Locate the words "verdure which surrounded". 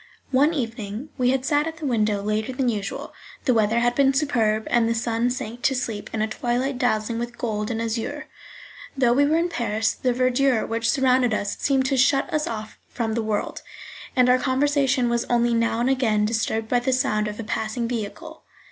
10.11-11.35